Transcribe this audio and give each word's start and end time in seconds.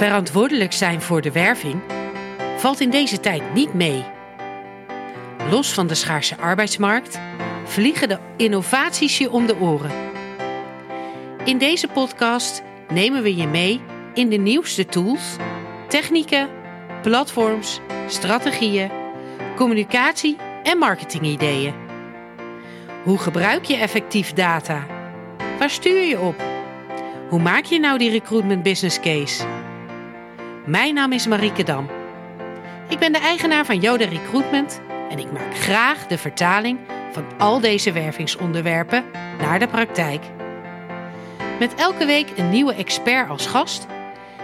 Verantwoordelijk 0.00 0.72
zijn 0.72 1.00
voor 1.00 1.20
de 1.20 1.32
werving 1.32 1.80
valt 2.56 2.80
in 2.80 2.90
deze 2.90 3.20
tijd 3.20 3.54
niet 3.54 3.74
mee. 3.74 4.04
Los 5.50 5.72
van 5.72 5.86
de 5.86 5.94
schaarse 5.94 6.36
arbeidsmarkt 6.36 7.20
vliegen 7.64 8.08
de 8.08 8.18
innovaties 8.36 9.18
je 9.18 9.30
om 9.30 9.46
de 9.46 9.56
oren. 9.58 9.90
In 11.44 11.58
deze 11.58 11.88
podcast 11.88 12.62
nemen 12.92 13.22
we 13.22 13.36
je 13.36 13.46
mee 13.46 13.80
in 14.14 14.28
de 14.28 14.36
nieuwste 14.36 14.86
tools, 14.86 15.36
technieken, 15.88 16.48
platforms, 17.02 17.80
strategieën, 18.06 18.90
communicatie 19.56 20.36
en 20.62 20.78
marketingideeën. 20.78 21.74
Hoe 23.02 23.18
gebruik 23.18 23.64
je 23.64 23.76
effectief 23.76 24.32
data? 24.32 24.86
Waar 25.58 25.70
stuur 25.70 26.02
je 26.02 26.20
op? 26.20 26.42
Hoe 27.28 27.40
maak 27.40 27.64
je 27.64 27.78
nou 27.78 27.98
die 27.98 28.10
recruitment 28.10 28.62
business 28.62 29.00
case? 29.00 29.68
Mijn 30.66 30.94
naam 30.94 31.12
is 31.12 31.26
Marieke 31.26 31.62
Dam. 31.62 31.88
Ik 32.88 32.98
ben 32.98 33.12
de 33.12 33.18
eigenaar 33.18 33.64
van 33.64 33.80
Yoda 33.80 34.04
Recruitment 34.04 34.80
en 35.10 35.18
ik 35.18 35.32
maak 35.32 35.56
graag 35.56 36.06
de 36.06 36.18
vertaling 36.18 36.78
van 37.12 37.24
al 37.38 37.60
deze 37.60 37.92
wervingsonderwerpen 37.92 39.04
naar 39.38 39.58
de 39.58 39.68
praktijk. 39.68 40.22
Met 41.58 41.74
elke 41.74 42.06
week 42.06 42.32
een 42.36 42.50
nieuwe 42.50 42.74
expert 42.74 43.28
als 43.30 43.46
gast 43.46 43.86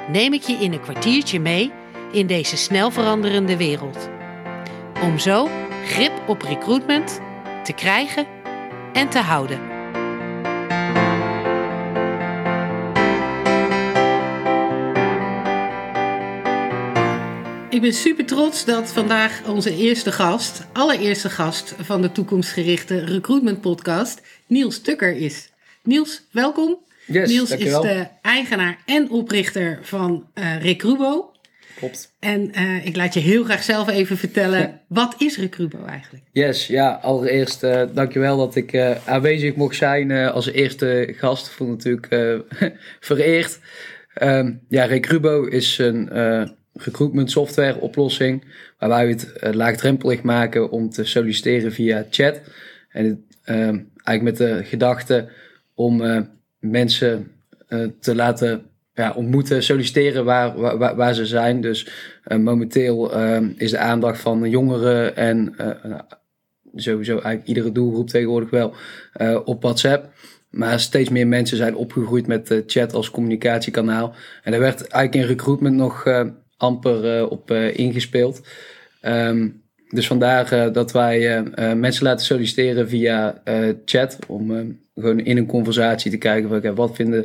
neem 0.08 0.32
ik 0.32 0.42
je 0.42 0.52
in 0.52 0.72
een 0.72 0.80
kwartiertje 0.80 1.40
mee 1.40 1.72
in 2.12 2.26
deze 2.26 2.56
snel 2.56 2.90
veranderende 2.90 3.56
wereld. 3.56 4.08
Om 5.02 5.18
zo 5.18 5.48
grip 5.84 6.12
op 6.26 6.42
recruitment 6.42 7.20
te 7.62 7.72
krijgen 7.72 8.26
en 8.92 9.08
te 9.08 9.18
houden. 9.18 9.75
Ik 17.70 17.80
ben 17.80 17.92
super 17.92 18.26
trots 18.26 18.64
dat 18.64 18.92
vandaag 18.92 19.48
onze 19.48 19.76
eerste 19.76 20.12
gast, 20.12 20.66
allereerste 20.72 21.30
gast 21.30 21.74
van 21.78 22.02
de 22.02 22.12
toekomstgerichte 22.12 23.04
recruitment 23.04 23.60
podcast, 23.60 24.22
Niels 24.46 24.80
Tukker 24.80 25.16
is. 25.16 25.52
Niels, 25.82 26.26
welkom. 26.32 26.78
Yes, 27.06 27.30
Niels 27.30 27.48
dankjewel. 27.48 27.84
is 27.84 27.90
de 27.90 28.06
eigenaar 28.22 28.78
en 28.84 29.10
oprichter 29.10 29.78
van 29.82 30.30
eh 30.34 30.62
Recrubo. 30.62 31.32
Klopt. 31.76 32.14
En 32.20 32.52
eh, 32.52 32.86
ik 32.86 32.96
laat 32.96 33.14
je 33.14 33.20
heel 33.20 33.44
graag 33.44 33.62
zelf 33.62 33.88
even 33.88 34.16
vertellen, 34.16 34.80
wat 34.88 35.14
is 35.18 35.38
Recrubo 35.38 35.84
eigenlijk? 35.84 36.24
Yes, 36.32 36.66
ja, 36.66 36.98
allereerst 37.02 37.62
uh, 37.62 37.82
dankjewel 37.94 38.36
dat 38.36 38.54
ik 38.54 38.76
aanwezig 39.04 39.54
mocht 39.54 39.76
zijn 39.76 40.10
als 40.12 40.46
eerste 40.46 41.14
gast. 41.16 41.58
Me 41.58 41.66
natuurlijk 41.66 42.08
vereerd. 43.00 43.58
Um, 44.22 44.60
ja, 44.68 44.84
Recrubo 44.84 45.44
is 45.44 45.78
een 45.78 46.16
recruitment 46.76 47.30
software 47.30 47.80
oplossing 47.80 48.44
waarbij 48.78 49.06
we 49.06 49.12
het 49.12 49.32
uh, 49.44 49.52
laagdrempelig 49.52 50.22
maken 50.22 50.70
om 50.70 50.90
te 50.90 51.04
solliciteren 51.04 51.72
via 51.72 52.06
chat. 52.10 52.40
En 52.88 53.26
um, 53.48 53.90
eigenlijk 54.02 54.22
met 54.22 54.36
de 54.36 54.64
gedachte 54.64 55.28
om 55.74 56.00
uh, 56.00 56.20
mensen 56.58 57.30
uh, 57.68 57.86
te 58.00 58.14
laten 58.14 58.62
ja, 58.94 59.12
ontmoeten, 59.12 59.62
solliciteren 59.62 60.24
waar, 60.24 60.78
waar, 60.78 60.96
waar 60.96 61.14
ze 61.14 61.26
zijn. 61.26 61.60
Dus 61.60 61.88
momenteel 62.38 63.16
uh, 63.16 63.40
is 63.56 63.70
de 63.70 63.78
aandacht 63.78 64.20
van 64.20 64.50
jongeren 64.50 65.16
en 65.16 65.54
sowieso 66.74 67.12
eigenlijk 67.12 67.46
iedere 67.46 67.72
doelgroep 67.72 68.08
tegenwoordig 68.08 68.50
wel 68.50 68.74
op 69.44 69.62
WhatsApp. 69.62 70.12
Maar 70.50 70.80
steeds 70.80 71.08
meer 71.08 71.26
mensen 71.26 71.56
zijn 71.56 71.76
opgegroeid 71.76 72.26
met 72.26 72.62
chat 72.66 72.94
als 72.94 73.10
communicatiekanaal. 73.10 74.14
En 74.42 74.50
daar 74.50 74.60
werd 74.60 74.86
eigenlijk 74.86 75.14
in 75.14 75.36
recruitment 75.36 75.76
nog 75.76 76.04
amper 76.56 77.18
uh, 77.18 77.30
op 77.30 77.50
uh, 77.50 77.76
ingespeeld. 77.76 78.46
Um, 79.02 79.64
dus 79.88 80.06
vandaar 80.06 80.52
uh, 80.52 80.72
dat 80.72 80.92
wij 80.92 81.38
uh, 81.38 81.72
mensen 81.72 82.04
laten 82.04 82.26
solliciteren 82.26 82.88
via 82.88 83.40
uh, 83.44 83.74
chat. 83.84 84.18
Om 84.26 84.50
uh, 84.50 84.66
gewoon 84.94 85.20
in 85.20 85.36
een 85.36 85.46
conversatie 85.46 86.10
te 86.10 86.18
kijken 86.18 86.48
van 86.48 86.58
okay, 86.58 86.72
wat 86.72 86.96
vinden 86.96 87.24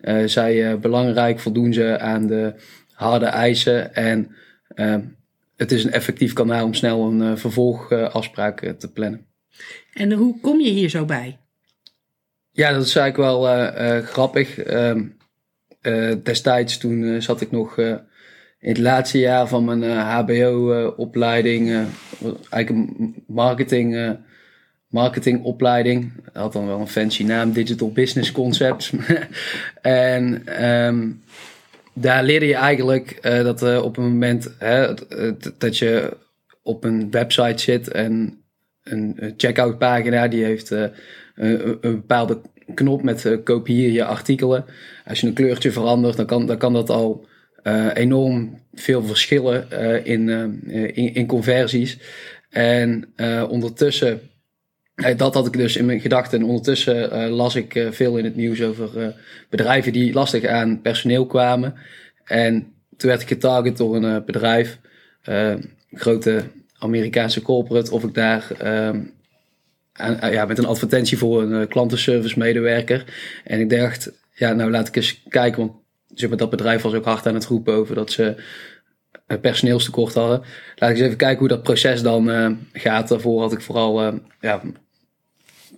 uh, 0.00 0.26
zij 0.26 0.72
uh, 0.72 0.78
belangrijk, 0.78 1.40
voldoen 1.40 1.72
ze 1.72 1.98
aan 1.98 2.26
de 2.26 2.54
harde 2.92 3.26
eisen. 3.26 3.94
En 3.94 4.34
uh, 4.74 4.96
het 5.56 5.72
is 5.72 5.84
een 5.84 5.92
effectief 5.92 6.32
kanaal 6.32 6.64
om 6.64 6.74
snel 6.74 7.06
een 7.06 7.20
uh, 7.20 7.36
vervolgafspraak 7.36 8.62
uh, 8.62 8.70
te 8.70 8.92
plannen. 8.92 9.26
En 9.92 10.12
hoe 10.12 10.40
kom 10.40 10.60
je 10.60 10.70
hier 10.70 10.88
zo 10.88 11.04
bij? 11.04 11.38
Ja, 12.50 12.72
dat 12.72 12.84
is 12.84 12.96
eigenlijk 12.96 13.30
wel 13.30 13.48
uh, 13.48 14.06
grappig. 14.06 14.54
destijds 16.22 16.78
toen 16.78 17.22
zat 17.22 17.40
ik 17.40 17.50
nog 17.50 17.76
in 18.60 18.68
het 18.68 18.78
laatste 18.78 19.18
jaar 19.18 19.48
van 19.48 19.64
mijn 19.64 19.84
HBO-opleiding, 19.84 21.86
eigenlijk 22.50 22.68
een 22.68 23.14
marketing 23.26 24.16
marketingopleiding. 24.88 26.12
Had 26.32 26.52
dan 26.52 26.66
wel 26.66 26.80
een 26.80 26.88
fancy 26.88 27.24
naam, 27.24 27.52
Digital 27.52 27.92
Business 27.92 28.32
Concepts. 28.32 28.92
en 29.82 30.42
um, 30.66 31.22
daar 31.92 32.24
leerde 32.24 32.46
je 32.46 32.54
eigenlijk 32.54 33.22
dat 33.22 33.82
op 33.82 33.96
een 33.96 34.04
moment 34.04 34.54
hè, 34.58 34.94
dat 35.58 35.78
je 35.78 36.16
op 36.62 36.84
een 36.84 37.10
website 37.10 37.62
zit 37.62 37.88
en 37.88 38.42
een 38.82 39.34
checkout 39.36 39.78
pagina 39.78 40.28
die 40.28 40.44
heeft 40.44 40.70
een, 40.70 40.92
een, 41.34 41.78
bepaalde 41.80 42.40
knop 42.74 43.02
met 43.02 43.38
kopieer 43.44 43.90
je 43.90 44.04
artikelen. 44.04 44.64
Als 45.06 45.20
je 45.20 45.26
een 45.26 45.32
kleurtje 45.32 45.72
verandert, 45.72 46.16
dan 46.16 46.26
kan, 46.26 46.46
dan 46.46 46.58
kan 46.58 46.72
dat 46.72 46.90
al 46.90 47.26
enorm 47.94 48.60
veel 48.74 49.02
verschillen 49.02 49.70
in, 50.04 50.28
in, 50.94 51.14
in 51.14 51.26
conversies. 51.26 51.98
En 52.50 53.12
ondertussen 53.48 54.20
dat 55.16 55.34
had 55.34 55.46
ik 55.46 55.52
dus 55.52 55.76
in 55.76 55.86
mijn 55.86 56.00
gedachten. 56.00 56.38
En 56.38 56.46
ondertussen 56.46 57.28
las 57.30 57.54
ik 57.54 57.86
veel 57.90 58.16
in 58.16 58.24
het 58.24 58.36
nieuws 58.36 58.62
over 58.62 59.14
bedrijven 59.48 59.92
die 59.92 60.12
lastig 60.12 60.44
aan 60.44 60.80
personeel 60.80 61.26
kwamen. 61.26 61.74
En 62.24 62.72
toen 62.96 63.10
werd 63.10 63.22
ik 63.22 63.28
getarget 63.28 63.76
door 63.76 63.96
een 63.96 64.24
bedrijf, 64.24 64.78
een 65.22 65.70
grote 65.92 66.42
Amerikaanse 66.78 67.42
corporate, 67.42 67.92
of 67.92 68.04
ik 68.04 68.14
daar 68.14 68.46
aan, 69.92 70.32
ja, 70.32 70.44
met 70.44 70.58
een 70.58 70.66
advertentie 70.66 71.18
voor 71.18 71.42
een 71.42 71.68
klantenservice 71.68 72.38
medewerker. 72.38 73.04
En 73.44 73.60
ik 73.60 73.70
dacht, 73.70 74.12
ja, 74.34 74.52
nou 74.52 74.70
laat 74.70 74.88
ik 74.88 74.96
eens 74.96 75.22
kijken, 75.28 75.58
want 75.60 75.72
zeg 76.14 76.28
maar, 76.28 76.38
dat 76.38 76.50
bedrijf 76.50 76.82
was 76.82 76.94
ook 76.94 77.04
hard 77.04 77.26
aan 77.26 77.34
het 77.34 77.46
roepen 77.46 77.74
over 77.74 77.94
dat 77.94 78.10
ze 78.10 78.36
personeelstekort 79.40 80.14
hadden. 80.14 80.42
Laat 80.76 80.90
ik 80.90 80.96
eens 80.96 81.04
even 81.04 81.16
kijken 81.16 81.38
hoe 81.38 81.48
dat 81.48 81.62
proces 81.62 82.02
dan 82.02 82.30
uh, 82.30 82.50
gaat. 82.72 83.08
Daarvoor 83.08 83.40
had 83.40 83.52
ik 83.52 83.60
vooral 83.60 84.06
uh, 84.06 84.14
ja, 84.40 84.60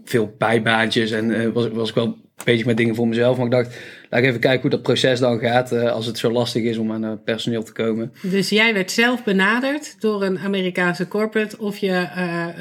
veel 0.05 0.35
bijbaantjes 0.39 1.11
en 1.11 1.31
uh, 1.31 1.53
was, 1.53 1.69
was 1.69 1.89
ik 1.89 1.95
wel 1.95 2.17
bezig 2.45 2.67
met 2.67 2.77
dingen 2.77 2.95
voor 2.95 3.09
mezelf. 3.09 3.37
Maar 3.37 3.47
ik 3.47 3.53
dacht, 3.53 3.77
laat 4.11 4.21
ik 4.21 4.27
even 4.27 4.41
kijken 4.41 4.61
hoe 4.61 4.71
dat 4.71 4.83
proces 4.83 5.21
dan 5.21 5.39
gaat 5.39 5.73
als 5.73 6.07
het 6.07 6.19
zo 6.19 6.31
lastig 6.31 6.63
is 6.63 6.79
om 6.79 6.93
aan 6.93 7.21
personeel 7.25 7.63
te 7.63 7.73
komen. 7.73 8.13
Dus 8.23 8.49
jij 8.49 8.75
werd 8.75 8.91
zelf 8.91 9.25
benaderd 9.25 10.01
door 10.01 10.23
een 10.23 10.39
Amerikaanse 10.39 11.09
corporate 11.09 11.59
of 11.59 11.77
je 11.77 12.07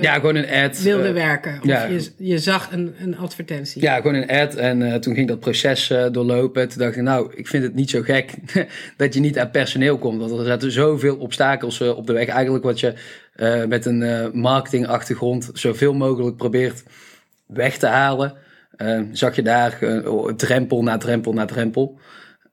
ja, 0.01 0.13
gewoon 0.13 0.35
een 0.35 0.63
ad, 0.63 0.81
wilde 0.81 1.11
werken? 1.11 1.57
Of 1.59 1.65
ja, 1.65 1.85
je, 1.85 2.11
je 2.17 2.37
zag 2.37 2.71
een, 2.71 2.95
een 2.99 3.17
advertentie? 3.17 3.81
Ja, 3.81 3.95
gewoon 3.95 4.13
een 4.13 4.29
ad. 4.29 4.55
En 4.55 5.01
toen 5.01 5.13
ging 5.15 5.27
dat 5.27 5.39
proces 5.39 5.93
doorlopen. 6.11 6.69
Toen 6.69 6.79
dacht 6.79 6.95
ik, 6.95 7.01
nou, 7.01 7.33
ik 7.35 7.47
vind 7.47 7.63
het 7.63 7.75
niet 7.75 7.89
zo 7.89 8.01
gek 8.01 8.33
dat 8.97 9.13
je 9.13 9.19
niet 9.19 9.39
aan 9.39 9.51
personeel 9.51 9.97
komt. 9.97 10.19
Want 10.19 10.39
er 10.39 10.45
zaten 10.45 10.71
zoveel 10.71 11.16
obstakels 11.16 11.81
op 11.81 12.07
de 12.07 12.13
weg. 12.13 12.27
Eigenlijk 12.27 12.63
wat 12.63 12.79
je 12.79 12.93
uh, 13.39 13.66
met 13.66 13.85
een 13.85 14.01
uh, 14.01 14.25
marketingachtergrond 14.33 15.49
zoveel 15.53 15.93
mogelijk 15.93 16.37
probeert 16.37 16.83
weg 17.45 17.77
te 17.77 17.87
halen, 17.87 18.33
uh, 18.81 19.02
zag 19.11 19.35
je 19.35 19.41
daar 19.41 19.78
uh, 19.81 20.26
drempel 20.26 20.84
na 20.84 20.97
drempel 20.97 21.34
na 21.34 21.46
drempel. 21.46 21.99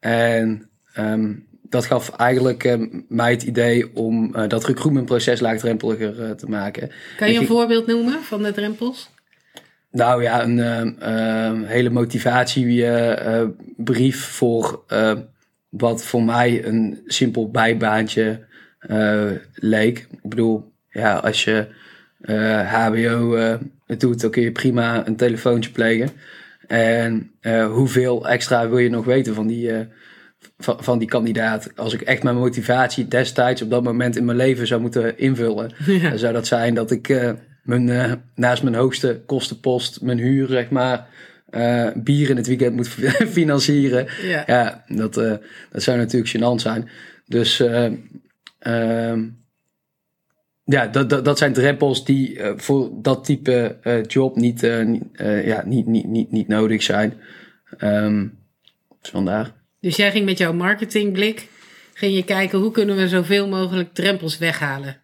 En 0.01 0.71
um, 0.99 1.47
dat 1.63 1.87
gaf 1.87 2.11
eigenlijk 2.11 2.65
uh, 2.65 2.87
mij 3.09 3.31
het 3.31 3.43
idee 3.43 3.97
om 3.97 4.33
dat 4.49 4.65
recruitmentproces 4.65 5.41
laagdrempeliger 5.41 6.37
te 6.37 6.47
maken. 6.47 6.91
Kan 7.17 7.27
je 7.27 7.33
een 7.33 7.39
ging... 7.39 7.51
voorbeeld 7.51 7.87
noemen 7.87 8.23
van 8.23 8.43
de 8.43 8.53
drempels? 8.53 9.11
Nou 9.91 10.23
ja, 10.23 10.45
een 10.45 11.65
hele 11.65 11.91
motivatiebrief 11.91 14.25
voor 14.25 14.85
wat 15.69 16.05
voor 16.05 16.23
mij 16.23 16.65
een 16.65 17.03
simpel 17.07 17.51
bijbaantje 17.51 18.47
leek. 19.55 19.99
Ik 19.99 20.29
bedoel, 20.29 20.73
ja, 20.89 21.15
als 21.15 21.45
je 21.45 21.67
HBO 22.67 23.37
het 23.87 24.01
doet, 24.01 24.21
dan 24.21 24.31
kun 24.31 24.43
je 24.43 24.53
prima 24.53 25.07
een 25.07 25.17
telefoontje 25.17 25.71
plegen. 25.71 26.11
En 26.67 27.31
uh, 27.41 27.67
hoeveel 27.73 28.29
extra 28.29 28.69
wil 28.69 28.79
je 28.79 28.91
nog 28.91 29.05
weten 29.05 29.35
van 29.35 29.47
die, 29.47 29.71
uh, 29.71 29.81
van, 30.59 30.77
van, 30.81 30.99
die 30.99 31.09
kandidaat? 31.09 31.71
Als 31.77 31.95
ik 31.95 32.01
echt 32.01 32.23
mijn 32.23 32.37
motivatie 32.37 33.09
destijds 33.09 33.63
op 33.63 33.71
dat 33.71 33.83
moment 33.83 34.17
in 34.17 34.25
mijn 34.25 34.37
leven 34.37 34.67
zou 34.67 34.81
moeten 34.81 35.19
invullen, 35.19 35.73
ja. 35.87 36.09
dan 36.09 36.19
zou 36.19 36.33
dat 36.33 36.47
zijn 36.47 36.75
dat 36.75 36.91
ik 36.91 37.09
uh, 37.09 37.31
mijn, 37.63 38.23
naast 38.35 38.63
mijn 38.63 38.75
hoogste 38.75 39.23
kostenpost, 39.27 40.01
mijn 40.01 40.19
huur 40.19 40.49
zeg 40.49 40.71
maar, 40.71 41.09
eh, 41.51 41.89
bier 41.95 42.31
in 42.31 42.37
het 42.37 42.47
weekend 42.47 42.77
moet 42.77 42.89
financieren. 43.39 44.07
Ja. 44.23 44.43
Ja, 44.47 44.85
dat, 44.89 45.17
eh, 45.17 45.35
dat 45.71 45.83
zou 45.83 45.99
natuurlijk 45.99 46.37
gênant 46.37 46.61
zijn. 46.61 46.89
Dus 47.27 47.61
eh, 47.61 47.93
ehm, 48.59 49.29
ja, 50.67 50.87
dat, 50.87 51.11
dat, 51.11 51.25
dat 51.25 51.39
zijn 51.39 51.53
drempels 51.53 52.05
die 52.05 52.39
eh, 52.39 52.53
voor 52.57 52.91
dat 52.93 53.25
type 53.25 53.77
eh, 53.83 54.05
job 54.05 54.37
niet, 54.37 54.63
eh, 54.63 55.47
ja, 55.47 55.63
niet, 55.65 55.87
niet, 55.87 56.07
niet, 56.07 56.31
niet 56.31 56.49
nodig 56.49 56.83
zijn. 56.83 57.15
Ehm, 57.79 58.27
dus 59.01 59.11
vandaar. 59.11 59.53
Dus 59.81 59.97
jij 59.97 60.11
ging 60.11 60.25
met 60.25 60.39
jouw 60.39 60.53
marketingblik, 60.53 61.49
ging 61.95 62.15
je 62.15 62.25
kijken 62.25 62.59
hoe 62.59 62.71
kunnen 62.71 62.97
we 62.97 63.09
zoveel 63.09 63.49
mogelijk 63.49 63.95
drempels 63.95 64.39
weghalen. 64.39 64.97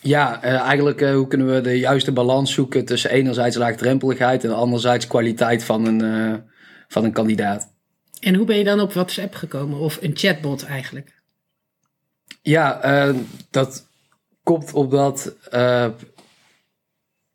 Ja, 0.00 0.42
eigenlijk 0.42 1.00
hoe 1.00 1.26
kunnen 1.26 1.54
we 1.54 1.60
de 1.60 1.78
juiste 1.78 2.12
balans 2.12 2.52
zoeken 2.52 2.84
tussen 2.84 3.10
enerzijds 3.10 3.56
laagdrempeligheid 3.56 4.44
en 4.44 4.54
anderzijds 4.54 5.06
kwaliteit 5.06 5.64
van 5.64 5.86
een, 5.86 6.42
van 6.88 7.04
een 7.04 7.12
kandidaat. 7.12 7.72
En 8.20 8.34
hoe 8.34 8.46
ben 8.46 8.58
je 8.58 8.64
dan 8.64 8.80
op 8.80 8.92
WhatsApp 8.92 9.34
gekomen? 9.34 9.78
Of 9.78 9.98
een 10.00 10.16
chatbot 10.16 10.64
eigenlijk? 10.64 11.20
Ja, 12.42 12.80
dat 13.50 13.86
komt 14.42 14.72
omdat 14.72 15.36
eh, 15.50 15.88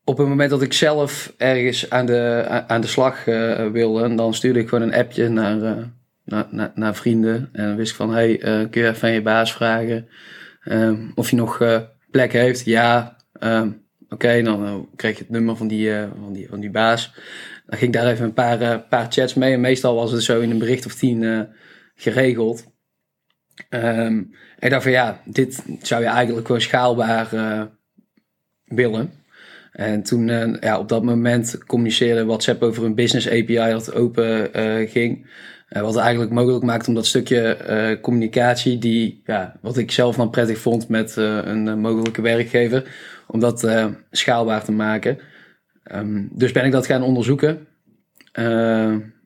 op 0.07 0.17
het 0.17 0.27
moment 0.27 0.49
dat 0.49 0.61
ik 0.61 0.73
zelf 0.73 1.33
ergens 1.37 1.89
aan 1.89 2.05
de, 2.05 2.45
aan 2.67 2.81
de 2.81 2.87
slag 2.87 3.27
eh, 3.27 3.67
wilde, 3.67 4.15
dan 4.15 4.33
stuurde 4.33 4.59
ik 4.59 4.67
gewoon 4.67 4.83
een 4.83 4.93
appje 4.93 5.29
naar, 5.29 5.61
eh, 5.61 5.83
naar, 6.23 6.47
naar, 6.49 6.71
naar 6.75 6.95
vrienden. 6.95 7.49
En 7.53 7.67
dan 7.67 7.75
wist 7.75 7.89
ik 7.89 7.97
van, 7.97 8.13
hey, 8.13 8.37
kun 8.37 8.81
je 8.81 8.87
even 8.87 9.07
aan 9.07 9.13
je 9.13 9.21
baas 9.21 9.53
vragen 9.53 10.07
eh, 10.61 10.93
of 11.15 11.29
je 11.29 11.35
nog 11.35 11.57
plek 12.11 12.33
heeft? 12.33 12.65
Ja, 12.65 13.17
ehm, 13.39 13.69
oké, 14.09 14.41
dan 14.41 14.89
kreeg 14.95 15.17
je 15.17 15.23
het 15.23 15.31
nummer 15.31 15.55
van 15.55 15.67
die, 15.67 15.91
van 16.21 16.33
die, 16.33 16.47
van 16.49 16.59
die 16.59 16.71
baas. 16.71 17.13
Dan 17.65 17.77
ging 17.77 17.93
ik 17.93 18.01
daar 18.01 18.11
even 18.11 18.25
een 18.25 18.33
paar, 18.33 18.79
paar 18.79 19.07
chats 19.09 19.33
mee. 19.33 19.53
En 19.53 19.61
meestal 19.61 19.95
was 19.95 20.11
het 20.11 20.23
zo 20.23 20.39
in 20.39 20.51
een 20.51 20.57
bericht 20.57 20.85
of 20.85 20.95
tien 20.95 21.47
geregeld. 21.95 22.65
En 23.69 24.33
ik 24.59 24.69
dacht 24.69 24.83
van 24.83 24.91
ja, 24.91 25.21
dit 25.25 25.63
zou 25.81 26.01
je 26.01 26.07
eigenlijk 26.07 26.45
gewoon 26.45 26.61
schaalbaar 26.61 27.33
eh, 27.33 27.61
willen. 28.65 29.11
En 29.71 30.03
toen 30.03 30.29
eh, 30.29 30.61
ja, 30.61 30.79
op 30.79 30.89
dat 30.89 31.03
moment 31.03 31.57
communiceerde 31.65 32.25
WhatsApp 32.25 32.63
over 32.63 32.83
een 32.83 32.95
business 32.95 33.27
API 33.27 33.55
dat 33.71 33.93
open 33.93 34.53
eh, 34.53 34.89
ging. 34.89 35.45
Wat 35.67 35.97
eigenlijk 35.97 36.31
mogelijk 36.31 36.63
maakt 36.63 36.87
om 36.87 36.93
dat 36.93 37.05
stukje 37.05 37.99
communicatie, 38.01 38.77
die, 38.77 39.21
ja, 39.25 39.57
wat 39.61 39.77
ik 39.77 39.91
zelf 39.91 40.15
dan 40.15 40.29
prettig 40.29 40.57
vond 40.57 40.89
met 40.89 41.15
een 41.15 41.79
mogelijke 41.79 42.21
werkgever, 42.21 42.91
om 43.27 43.39
dat 43.39 43.67
schaalbaar 44.11 44.63
te 44.63 44.71
maken. 44.71 45.17
Ehm, 45.83 46.25
dus 46.31 46.51
ben 46.51 46.65
ik 46.65 46.71
dat 46.71 46.85
gaan 46.85 47.01
onderzoeken, 47.01 47.67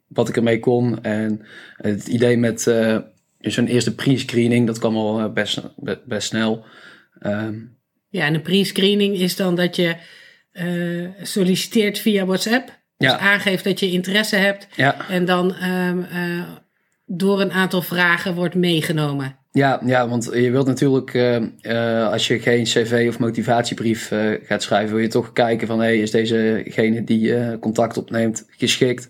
wat 0.08 0.30
ik 0.30 0.36
ermee 0.36 0.60
kon. 0.60 1.04
En 1.04 1.42
het 1.78 2.08
idee 2.08 2.38
met 2.38 2.68
eh, 3.42 3.52
zo'n 3.52 3.68
eerste 3.68 3.96
pre-screening, 3.96 4.68
dat 4.68 4.80
kwam 4.80 4.96
al 4.96 5.20
eh, 5.20 5.32
best, 5.34 5.62
be- 5.78 6.02
best 6.06 6.28
snel. 6.28 6.66
Ehm, 7.20 7.56
Ja, 8.10 8.26
en 8.26 8.34
een 8.34 8.42
pre-screening 8.42 9.16
is 9.16 9.36
dan 9.36 9.56
dat 9.56 9.76
je 9.76 9.96
eh, 10.52 11.08
solliciteert 11.22 12.00
via 12.00 12.26
WhatsApp. 12.26 12.68
Dus 12.98 13.10
Ja. 13.12 13.18
aangeeft 13.20 13.64
dat 13.64 13.80
je 13.80 13.92
interesse 13.92 14.36
hebt. 14.36 14.68
ja, 14.76 15.10
En 15.10 15.26
dan 15.26 15.56
ehm, 15.56 16.02
eh, 16.02 16.42
door 17.06 17.42
een 17.42 17.52
aantal 17.52 17.82
vragen 17.82 18.36
wordt 18.36 18.56
meegenomen. 18.56 19.36
ja, 19.52 19.82
ja, 19.86 20.08
want 20.08 20.30
je 20.34 20.52
wilt 20.52 20.68
natuurlijk, 20.68 21.14
eh, 21.14 21.36
eh, 21.62 22.12
als 22.12 22.28
je 22.28 22.40
geen 22.40 22.64
cv 22.64 23.06
of 23.10 23.20
motivatiebrief 23.20 24.12
gaat 24.44 24.64
schrijven, 24.64 24.94
wil 24.96 25.04
je 25.04 25.10
toch 25.10 25.34
kijken 25.34 25.68
van, 25.68 25.80
hey, 25.80 25.98
is 26.00 26.12
dezegene 26.12 27.04
die 27.04 27.60
contact 27.60 27.98
opneemt 27.98 28.46
geschikt? 28.50 29.10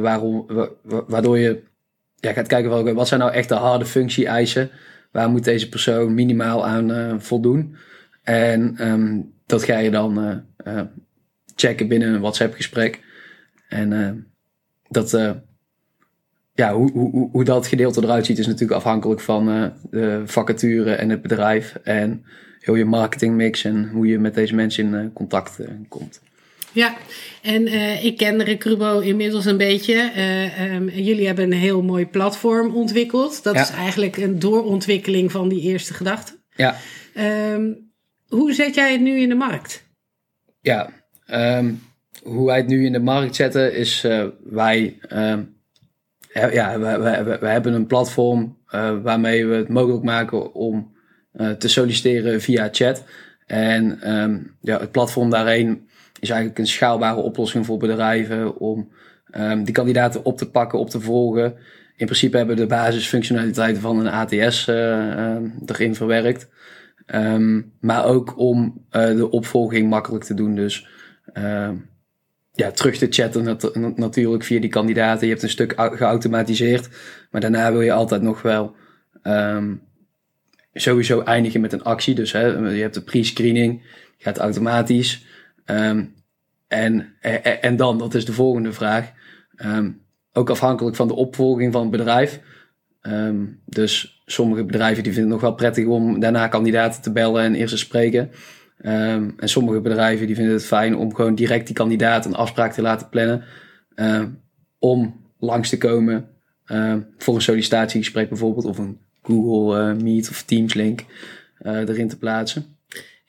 Waarom, 0.00 0.44
wa- 0.46 0.68
wa- 0.82 1.04
waardoor 1.06 1.38
je 1.38 1.62
ja, 2.20 2.32
gaat 2.32 2.46
kijken 2.46 2.78
oké, 2.78 2.94
wat 2.94 3.08
zijn 3.08 3.20
nou 3.20 3.32
echt 3.32 3.48
de 3.48 3.54
harde 3.54 3.86
functie-eisen? 3.86 4.70
Waar 5.10 5.30
moet 5.30 5.44
deze 5.44 5.68
persoon 5.68 6.14
minimaal 6.14 6.66
aan 6.66 6.92
eh, 6.92 7.14
voldoen? 7.18 7.76
En 8.22 8.76
ehm, 8.76 9.18
dat 9.46 9.64
ga 9.64 9.78
je 9.78 9.90
dan 9.90 10.42
eh, 10.56 10.80
checken 11.54 11.88
binnen 11.88 12.14
een 12.14 12.20
WhatsApp-gesprek. 12.20 13.00
En 13.68 14.26
dat, 14.88 15.10
ja, 16.54 16.74
hoe, 16.74 16.92
hoe, 16.92 17.30
hoe- 17.30 17.44
dat 17.44 17.66
gedeelte 17.66 18.02
eruit 18.02 18.26
ziet, 18.26 18.38
is 18.38 18.46
natuurlijk 18.46 18.78
afhankelijk 18.78 19.20
van 19.20 19.72
de 19.90 20.22
vacature 20.24 20.92
en 20.94 21.08
het 21.08 21.22
bedrijf. 21.22 21.78
En 21.82 22.24
heel 22.60 22.74
je 22.74 22.84
marketingmix 22.84 23.64
en 23.64 23.88
hoe 23.88 24.06
je 24.06 24.18
met 24.18 24.34
deze 24.34 24.54
mensen 24.54 24.94
in 24.94 25.12
contact 25.12 25.58
komt. 25.88 26.20
Ja, 26.72 26.96
en 27.42 27.66
eh, 27.66 28.04
ik 28.04 28.16
ken 28.16 28.42
Recrubo 28.44 28.98
inmiddels 28.98 29.44
een 29.44 29.56
beetje. 29.56 29.94
Eh, 29.94 30.60
ehm, 30.74 30.88
jullie 30.88 31.26
hebben 31.26 31.44
een 31.44 31.58
heel 31.58 31.82
mooi 31.82 32.06
platform 32.06 32.74
ontwikkeld. 32.74 33.42
Dat 33.42 33.54
Ja. 33.54 33.60
is 33.62 33.70
eigenlijk 33.70 34.16
een 34.16 34.38
doorontwikkeling 34.38 35.32
van 35.32 35.48
die 35.48 35.60
eerste 35.60 35.94
gedachte. 35.94 36.32
Ja, 36.54 36.76
Ehm, 37.14 37.72
hoe 38.28 38.52
zet 38.54 38.74
jij 38.74 38.92
het 38.92 39.00
nu 39.00 39.18
in 39.20 39.28
de 39.28 39.34
markt? 39.34 39.88
ja. 40.60 40.90
ehm, 41.26 41.72
hoe 42.22 42.46
wij 42.46 42.56
het 42.56 42.66
nu 42.66 42.84
in 42.86 42.92
de 42.92 42.98
markt 43.00 43.34
zetten 43.36 43.74
is 43.74 44.04
eh, 44.04 44.26
wij, 44.44 44.98
ja, 46.34 46.78
wij, 46.78 46.98
wij, 47.00 47.24
wij- 47.24 47.38
wij 47.40 47.52
hebben 47.52 47.72
een 47.74 47.86
platform 47.86 48.58
waarmee 49.02 49.46
we 49.46 49.54
het 49.54 49.68
mogelijk 49.68 50.02
maken 50.04 50.54
om 50.54 50.92
te 51.58 51.68
solliciteren 51.68 52.40
via 52.40 52.68
chat. 52.72 53.04
En 53.46 53.98
ja, 54.60 54.80
het 54.80 54.90
platform 54.92 55.30
daarheen 55.30 55.88
is 56.20 56.30
eigenlijk 56.30 56.58
een 56.58 56.66
schaalbare 56.66 57.20
oplossing 57.20 57.66
voor 57.66 57.78
bedrijven 57.78 58.56
om 58.58 58.92
ehm, 59.30 59.64
die 59.64 59.74
kandidaten 59.74 60.24
op 60.24 60.36
te 60.38 60.50
pakken, 60.50 60.78
op 60.78 60.90
te 60.90 61.00
volgen. 61.00 61.54
In 61.96 62.06
principe 62.06 62.36
hebben 62.36 62.56
de 62.56 62.66
basisfunctionaliteiten 62.66 63.82
van 63.82 63.98
een 63.98 64.12
ATS 64.12 64.68
eh, 64.68 65.10
ehm, 65.12 65.44
erin 65.66 65.94
verwerkt. 65.94 66.48
Ehm, 67.06 67.60
maar 67.80 68.04
ook 68.04 68.38
om 68.38 68.84
eh, 68.90 69.16
de 69.16 69.30
opvolging 69.30 69.88
makkelijk 69.88 70.24
te 70.24 70.34
doen. 70.34 70.54
Dus 70.54 70.88
ja, 72.52 72.70
terug 72.70 72.96
te 72.96 73.06
chatten 73.10 73.44
nat- 73.44 73.74
nat- 73.74 73.96
natuurlijk 73.96 74.44
via 74.44 74.60
die 74.60 74.70
kandidaten. 74.70 75.26
Je 75.26 75.32
hebt 75.32 75.42
een 75.44 75.48
stuk 75.50 75.72
au- 75.72 75.96
geautomatiseerd. 75.96 76.88
Maar 77.30 77.40
daarna 77.40 77.72
wil 77.72 77.80
je 77.80 77.92
altijd 77.92 78.22
nog 78.22 78.42
wel 78.42 78.74
sowieso 80.72 81.20
eindigen 81.20 81.60
met 81.60 81.72
een 81.72 81.82
actie. 81.82 82.14
Dus 82.14 82.32
hè, 82.32 82.46
je 82.46 82.80
hebt 82.82 82.94
de 82.94 83.02
pre-screening, 83.02 83.82
gaat 84.18 84.38
automatisch. 84.38 85.24
Ehm, 85.64 86.04
en, 86.68 87.14
en, 87.20 87.62
en 87.62 87.76
dan, 87.76 87.98
dat 87.98 88.14
is 88.14 88.24
de 88.24 88.32
volgende 88.32 88.72
vraag. 88.72 89.12
Ehm, 89.56 89.90
ook 90.32 90.50
afhankelijk 90.50 90.96
van 90.96 91.08
de 91.08 91.14
opvolging 91.14 91.72
van 91.72 91.82
het 91.82 91.90
bedrijf. 91.90 92.40
Ehm, 93.00 93.46
dus 93.64 94.22
sommige 94.26 94.64
bedrijven 94.64 95.02
die 95.02 95.12
vinden 95.12 95.32
het 95.32 95.40
nog 95.40 95.50
wel 95.50 95.58
prettig 95.58 95.86
om 95.86 96.20
daarna 96.20 96.48
kandidaten 96.48 97.02
te 97.02 97.12
bellen 97.12 97.42
en 97.42 97.54
eerst 97.54 97.72
te 97.72 97.78
spreken. 97.78 98.30
En 98.80 99.34
sommige 99.44 99.80
bedrijven 99.80 100.26
die 100.26 100.36
vinden 100.36 100.54
het 100.54 100.64
fijn 100.64 100.96
om 100.96 101.14
gewoon 101.14 101.34
direct 101.34 101.66
die 101.66 101.74
kandidaat 101.74 102.26
een 102.26 102.34
afspraak 102.34 102.72
te 102.72 102.82
laten 102.82 103.08
plannen. 103.08 103.44
om 104.78 105.20
langs 105.38 105.68
te 105.68 105.78
komen 105.78 106.28
voor 107.18 107.34
een 107.34 107.42
sollicitatiegesprek 107.42 108.28
bijvoorbeeld. 108.28 108.64
Of 108.64 108.78
een 108.78 108.98
Google 109.22 109.78
eh, 109.78 109.96
Meet 109.96 110.30
of 110.30 110.42
Teams 110.42 110.74
link 110.74 111.04
eh, 111.58 111.88
erin 111.88 112.08
te 112.08 112.18
plaatsen. 112.18 112.76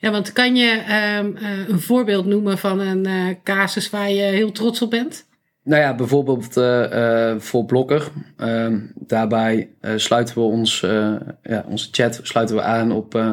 Ja, 0.02 0.10
want 0.10 0.32
kan 0.32 0.56
je 0.56 0.70
ehm, 0.70 1.36
eh, 1.36 1.68
een 1.68 1.80
voorbeeld 1.80 2.26
noemen 2.26 2.58
van 2.58 2.80
een 2.80 3.06
eh, 3.06 3.26
casus 3.44 3.90
waar 3.90 4.10
je 4.10 4.22
heel 4.22 4.52
trots 4.52 4.82
op 4.82 4.90
bent? 4.90 5.26
Nou 5.64 5.82
ja, 5.82 5.94
bijvoorbeeld 5.94 6.56
eh, 6.56 7.34
voor 7.38 7.64
Blokker. 7.64 8.08
Ehm, 8.36 8.78
daarbij 8.94 9.70
sluiten 9.96 10.34
we 10.34 10.40
ons, 10.40 10.80
ja, 11.42 11.64
onze 11.68 11.88
chat 11.90 12.20
sluiten 12.22 12.56
we 12.56 12.62
aan 12.62 12.92
op 12.92 13.14
eh, 13.14 13.32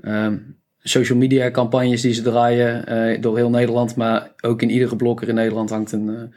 ehm, 0.00 0.38
social 0.78 1.18
media 1.18 1.50
campagnes 1.50 2.00
die 2.00 2.14
ze 2.14 2.22
draaien 2.22 3.20
door 3.20 3.36
heel 3.36 3.50
Nederland. 3.50 3.96
Maar 3.96 4.32
ook 4.40 4.62
in 4.62 4.70
iedere 4.70 4.96
blokker 4.96 5.28
in 5.28 5.34
Nederland 5.34 5.70
hangt 5.70 5.92
een, 5.92 6.34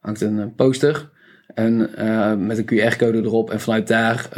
hangt 0.00 0.20
een 0.20 0.54
poster. 0.54 1.10
En 1.54 1.76
met 2.46 2.58
een 2.58 2.64
QR-code 2.64 3.18
erop. 3.18 3.50
En 3.50 3.60
vanuit 3.60 3.88
daar 3.88 4.28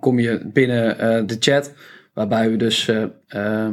kom 0.00 0.18
je 0.18 0.50
binnen 0.52 1.26
de 1.26 1.36
chat. 1.38 1.72
Waarbij 2.18 2.50
we 2.50 2.56
dus 2.56 2.88
eh, 2.88 3.02
eh, 3.28 3.68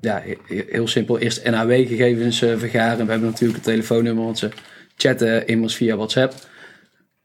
ja, 0.00 0.22
he- 0.24 0.64
heel 0.68 0.88
simpel 0.88 1.18
eerst 1.18 1.44
NAW-gegevens 1.50 2.42
eh, 2.42 2.56
vergaren. 2.58 3.04
We 3.04 3.10
hebben 3.10 3.30
natuurlijk 3.30 3.58
een 3.58 3.64
telefoonnummer, 3.64 4.24
want 4.24 4.38
ze 4.38 4.48
chatten 4.96 5.46
immers 5.46 5.74
via 5.74 5.96
WhatsApp. 5.96 6.34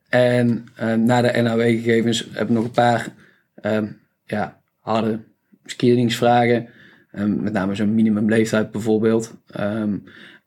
En 0.10 0.65
na 0.98 1.22
de 1.22 1.41
NAW-gegevens 1.41 2.27
hebben 2.32 2.48
we 2.48 2.53
nog 2.53 2.63
een 2.63 2.72
paar 2.72 3.08
ehm, 3.55 3.88
ja, 4.25 4.62
harde 4.79 5.20
screeningsvragen. 5.65 6.70
Ehm, 7.15 7.43
met 7.43 7.53
name 7.53 7.75
zo'n 7.75 7.95
minimumleeftijd 7.95 8.72
bijvoorbeeld. 8.72 9.34
Ehm, 9.51 9.98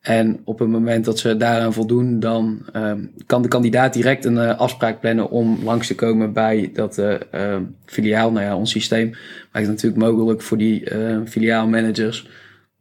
en 0.01 0.41
op 0.45 0.59
het 0.59 0.69
moment 0.69 1.05
dat 1.05 1.19
ze 1.19 1.37
daaraan 1.37 1.73
voldoen, 1.73 2.21
dan 2.21 2.67
ehm, 2.73 3.05
kan 3.27 3.43
de 3.43 3.49
kandidaat 3.49 3.93
direct 3.93 4.25
een 4.25 4.39
eh, 4.39 4.59
afspraak 4.59 5.01
plannen 5.01 5.31
om 5.31 5.65
langs 5.65 5.87
te 5.87 5.95
komen 5.95 6.33
bij 6.33 6.71
dat 6.73 6.99
eh, 6.99 7.57
filiaal. 7.85 8.33
Nou 8.33 8.45
ja, 8.45 8.57
ons 8.57 8.71
systeem 8.71 9.11
maakt 9.53 9.67
het 9.67 9.75
natuurlijk 9.75 10.03
mogelijk 10.03 10.43
voor 10.43 10.59
die 10.59 10.85
eh, 10.85 11.19
filiaalmanagers 11.25 12.29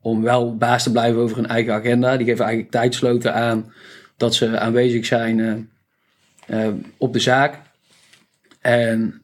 om 0.01 0.21
wel 0.21 0.57
baas 0.57 0.83
te 0.83 0.91
blijven 0.91 1.21
over 1.21 1.37
hun 1.37 1.47
eigen 1.47 1.73
agenda. 1.73 2.17
Die 2.17 2.25
geven 2.25 2.45
eigenlijk 2.45 2.73
tijdsloten 2.73 3.33
aan 3.33 3.71
dat 4.17 4.35
ze 4.35 4.59
aanwezig 4.59 5.05
zijn 5.05 5.69
op 6.97 7.13
de 7.13 7.19
zaak. 7.19 7.59
En 8.61 9.21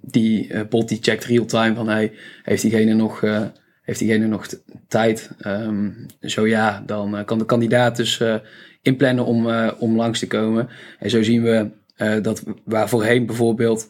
die 0.00 0.64
bot 0.64 0.88
die 0.88 0.98
checkt 1.00 1.24
real-time 1.24 1.74
van 1.74 1.88
hey, 1.88 2.12
heeft 2.42 2.62
diegene 2.62 2.94
nog 2.94 3.22
heeft 3.86 3.98
diegene 3.98 4.26
nog 4.26 4.46
tijd? 4.88 5.30
Um, 5.46 6.06
zo 6.20 6.46
ja, 6.46 6.82
dan 6.86 7.24
kan 7.24 7.38
de 7.38 7.44
kandidaat 7.44 7.96
dus 7.96 8.22
inplannen 8.82 9.24
om, 9.24 9.50
om 9.78 9.96
langs 9.96 10.18
te 10.18 10.26
komen. 10.26 10.68
En 10.98 11.10
zo 11.10 11.22
zien 11.22 11.42
we 11.42 11.70
dat 12.22 12.42
waar 12.64 12.88
voorheen 12.88 13.26
bijvoorbeeld 13.26 13.88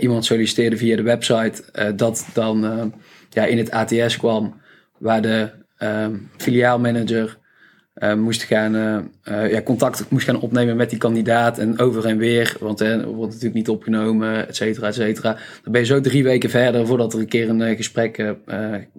iemand 0.00 0.24
solliciteerde 0.24 0.76
via 0.76 0.96
de 0.96 1.02
website, 1.02 1.62
dat 1.96 2.26
dan 2.34 2.92
ja, 3.30 3.44
in 3.44 3.58
het 3.58 3.70
ATS 3.70 4.16
kwam, 4.16 4.60
waar 4.98 5.22
de 5.22 5.50
um, 5.78 6.30
filiaalmanager 6.36 7.38
uh, 7.94 8.14
moest 8.14 8.42
gaan, 8.42 8.74
uh, 8.74 9.50
ja, 9.50 9.62
contact 9.62 10.10
moest 10.10 10.24
gaan 10.24 10.40
opnemen 10.40 10.76
met 10.76 10.90
die 10.90 10.98
kandidaat 10.98 11.58
en 11.58 11.78
over 11.78 12.06
en 12.06 12.18
weer, 12.18 12.56
want 12.60 12.80
er 12.80 13.06
wordt 13.06 13.26
natuurlijk 13.26 13.54
niet 13.54 13.68
opgenomen, 13.68 14.48
et 14.48 14.56
cetera, 14.56 14.86
et 14.86 14.94
cetera. 14.94 15.36
Dan 15.62 15.72
ben 15.72 15.80
je 15.80 15.86
zo 15.86 16.00
drie 16.00 16.22
weken 16.22 16.50
verder 16.50 16.86
voordat 16.86 17.12
er 17.12 17.18
een 17.18 17.28
keer 17.28 17.48
een 17.48 17.76
gesprek 17.76 18.34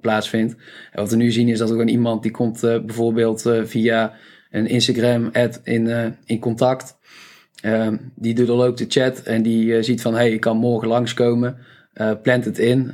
plaatsvindt. 0.01 0.55
En 0.91 0.99
wat 1.01 1.09
we 1.09 1.15
nu 1.15 1.31
zien 1.31 1.47
is 1.47 1.57
dat 1.57 1.67
er 1.67 1.75
gewoon 1.75 1.89
iemand 1.89 2.21
die 2.21 2.31
komt 2.31 2.61
bijvoorbeeld 2.61 3.51
via 3.63 4.13
een 4.51 4.67
Instagram-ad 4.67 5.61
in, 5.63 6.15
in 6.25 6.39
contact. 6.39 6.97
Ehm, 7.61 7.97
die 8.15 8.33
doorloopt 8.33 8.77
de 8.77 8.85
chat 8.87 9.19
en 9.19 9.41
die 9.41 9.83
ziet 9.83 10.01
van, 10.01 10.15
hey, 10.15 10.31
ik 10.31 10.41
kan 10.41 10.57
morgen 10.57 10.87
langskomen. 10.87 11.57
plant 12.21 12.45
het 12.45 12.59
in, 12.59 12.91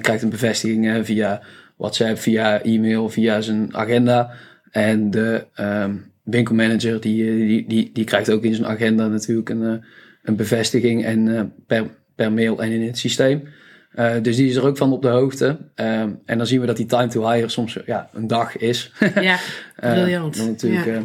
krijgt 0.00 0.22
een 0.22 0.30
bevestiging 0.30 1.06
via 1.06 1.42
WhatsApp, 1.76 2.18
via 2.18 2.62
e-mail, 2.62 3.08
via 3.08 3.40
zijn 3.40 3.76
agenda. 3.76 4.30
En 4.72 5.10
de 5.10 5.46
um, 5.60 6.12
winkelmanager 6.22 7.00
die, 7.00 7.24
die, 7.46 7.66
die, 7.66 7.90
die 7.92 8.04
krijgt 8.04 8.30
ook 8.30 8.42
in 8.42 8.54
zijn 8.54 8.68
agenda 8.68 9.06
natuurlijk 9.06 9.48
een, 9.48 9.62
eh, 9.62 9.84
een 10.22 10.36
bevestiging 10.36 11.04
en 11.04 11.26
uh, 11.26 11.40
per, 11.66 11.86
per 12.14 12.32
mail 12.32 12.62
en 12.62 12.70
in 12.70 12.82
het 12.82 12.98
systeem. 12.98 13.42
Uh, 13.94 14.12
dus 14.22 14.36
die 14.36 14.48
is 14.48 14.56
er 14.56 14.66
ook 14.66 14.76
van 14.76 14.92
op 14.92 15.02
de 15.02 15.08
hoogte. 15.08 15.46
Um, 15.46 16.20
en 16.24 16.38
dan 16.38 16.46
zien 16.46 16.60
we 16.60 16.66
dat 16.66 16.76
die 16.76 16.86
time 16.86 17.06
to 17.06 17.30
hire 17.30 17.48
soms 17.48 17.78
ja, 17.86 18.10
een 18.12 18.26
dag 18.26 18.56
is. 18.56 18.92
ja, 19.20 19.38
briljant. 19.76 20.36
natuurlijk, 20.36 20.86
ja. 20.86 21.02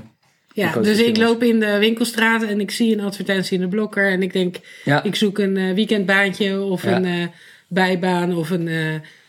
Ja, 0.53 0.81
dus 0.81 0.99
ik 0.99 1.17
loop 1.17 1.43
in 1.43 1.59
de 1.59 1.77
winkelstraat 1.77 2.43
en 2.43 2.59
ik 2.59 2.71
zie 2.71 2.97
een 2.97 3.05
advertentie 3.05 3.55
in 3.55 3.63
de 3.63 3.67
blokker. 3.67 4.11
En 4.11 4.21
ik 4.21 4.33
denk, 4.33 4.55
ja. 4.83 5.03
ik 5.03 5.15
zoek 5.15 5.37
een 5.37 5.75
weekendbaantje 5.75 6.61
of 6.61 6.83
ja. 6.83 6.95
een 7.01 7.29
bijbaan 7.67 8.35
of 8.35 8.49
een 8.49 8.69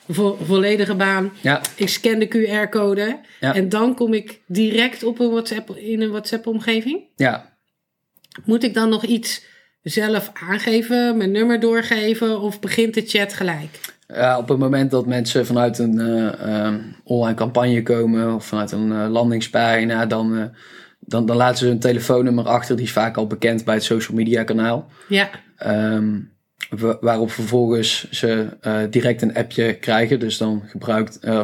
vo 0.08 0.38
volledige 0.42 0.94
baan. 0.94 1.32
Ja. 1.40 1.60
Ik 1.76 1.88
scan 1.88 2.18
de 2.18 2.28
QR-code. 2.28 3.20
Ja. 3.40 3.54
En 3.54 3.68
dan 3.68 3.94
kom 3.94 4.14
ik 4.14 4.40
direct 4.46 5.02
op 5.02 5.18
een 5.18 5.30
WhatsApp, 5.30 5.76
in 5.76 6.00
een 6.00 6.10
WhatsApp-omgeving. 6.10 7.02
Ja. 7.16 7.56
Moet 8.44 8.64
ik 8.64 8.74
dan 8.74 8.88
nog 8.88 9.04
iets 9.04 9.44
zelf 9.82 10.30
aangeven, 10.48 11.16
mijn 11.16 11.30
nummer 11.30 11.60
doorgeven 11.60 12.40
of 12.40 12.60
begint 12.60 12.94
de 12.94 13.02
chat 13.06 13.32
gelijk? 13.32 13.96
Op 14.38 14.48
het 14.48 14.58
moment 14.58 14.90
dat 14.90 15.06
mensen 15.06 15.46
vanuit 15.46 15.78
een 15.78 15.94
uh, 15.94 16.74
online 17.04 17.34
campagne 17.34 17.82
komen 17.82 18.34
of 18.34 18.46
vanuit 18.46 18.72
een 18.72 18.90
uh, 18.90 19.06
landingspagina, 19.08 20.06
dan, 20.06 20.50
dan, 21.00 21.26
dan 21.26 21.36
laten 21.36 21.58
ze 21.58 21.66
hun 21.66 21.78
telefoonnummer 21.78 22.44
achter. 22.44 22.76
Die 22.76 22.84
is 22.84 22.92
vaak 22.92 23.16
al 23.16 23.26
bekend 23.26 23.64
bij 23.64 23.74
het 23.74 23.84
social 23.84 24.16
media 24.16 24.44
kanaal. 24.44 24.90
Ja. 25.08 25.30
Um, 25.66 26.37
waarop 27.00 27.30
vervolgens 27.30 28.10
ze 28.10 28.46
uh, 28.62 28.80
direct 28.90 29.22
een 29.22 29.34
appje 29.34 29.74
krijgen. 29.74 30.20
Dus 30.20 30.38
dan 30.38 30.62
gebruikt 30.66 31.18
uh, 31.24 31.42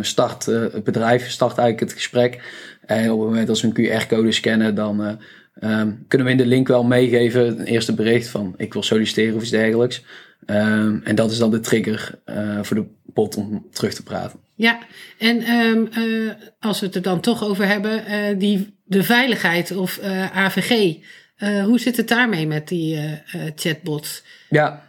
start 0.00 0.46
het 0.46 0.84
bedrijf 0.84 1.30
start 1.30 1.58
eigenlijk 1.58 1.90
het 1.90 1.92
gesprek. 1.92 2.40
En 2.86 3.10
op 3.10 3.18
het 3.18 3.28
moment 3.28 3.46
dat 3.46 3.58
ze 3.58 3.66
een 3.66 4.02
QR-code 4.02 4.32
scannen, 4.32 4.74
dan 4.74 5.18
um, 5.60 6.04
kunnen 6.08 6.26
we 6.26 6.32
in 6.32 6.38
de 6.38 6.46
link 6.46 6.68
wel 6.68 6.84
meegeven 6.84 7.58
een 7.58 7.66
eerste 7.66 7.94
bericht 7.94 8.28
van 8.28 8.54
ik 8.56 8.72
wil 8.72 8.82
solliciteren 8.82 9.34
of 9.34 9.42
iets 9.42 9.50
dergelijks. 9.50 10.04
Um, 10.46 11.00
en 11.04 11.14
dat 11.14 11.30
is 11.30 11.38
dan 11.38 11.50
de 11.50 11.60
trigger 11.60 12.18
voor 12.62 12.76
de 12.76 12.84
bot 13.04 13.36
om 13.36 13.66
terug 13.72 13.94
te 13.94 14.02
praten. 14.02 14.38
Ja, 14.54 14.78
en 15.18 15.50
um, 15.50 15.88
als 16.60 16.80
we 16.80 16.86
het 16.86 16.94
er 16.94 17.02
dan 17.02 17.20
toch 17.20 17.44
over 17.44 17.66
hebben, 17.66 18.02
die, 18.38 18.74
de 18.84 19.02
veiligheid 19.02 19.76
of 19.76 20.00
AVG. 20.32 20.96
Hoe 21.38 21.78
zit 21.78 21.96
het 21.96 22.08
daarmee 22.08 22.46
met 22.46 22.68
die 22.68 23.20
chatbots? 23.54 24.22
Ja, 24.48 24.88